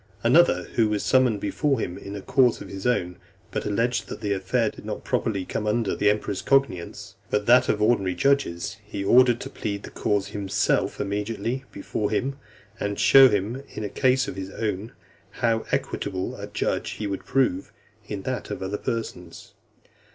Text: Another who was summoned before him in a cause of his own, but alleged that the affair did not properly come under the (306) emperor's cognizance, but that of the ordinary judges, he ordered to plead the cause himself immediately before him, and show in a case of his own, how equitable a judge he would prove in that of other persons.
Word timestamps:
Another 0.23 0.63
who 0.73 0.89
was 0.89 1.03
summoned 1.03 1.39
before 1.39 1.79
him 1.79 1.95
in 1.95 2.15
a 2.15 2.23
cause 2.23 2.59
of 2.59 2.69
his 2.69 2.87
own, 2.87 3.17
but 3.51 3.65
alleged 3.65 4.07
that 4.07 4.19
the 4.19 4.33
affair 4.33 4.71
did 4.71 4.83
not 4.83 5.03
properly 5.03 5.45
come 5.45 5.67
under 5.67 5.91
the 5.91 6.07
(306) 6.07 6.11
emperor's 6.17 6.41
cognizance, 6.41 7.15
but 7.29 7.45
that 7.45 7.69
of 7.69 7.77
the 7.77 7.85
ordinary 7.85 8.15
judges, 8.15 8.77
he 8.83 9.03
ordered 9.03 9.39
to 9.39 9.47
plead 9.51 9.83
the 9.83 9.91
cause 9.91 10.29
himself 10.29 10.99
immediately 10.99 11.65
before 11.71 12.09
him, 12.09 12.39
and 12.79 12.99
show 12.99 13.27
in 13.27 13.83
a 13.83 13.89
case 13.89 14.27
of 14.27 14.35
his 14.37 14.49
own, 14.49 14.91
how 15.33 15.67
equitable 15.71 16.35
a 16.35 16.47
judge 16.47 16.93
he 16.93 17.05
would 17.05 17.23
prove 17.23 17.71
in 18.07 18.23
that 18.23 18.49
of 18.49 18.63
other 18.63 18.79
persons. 18.79 19.53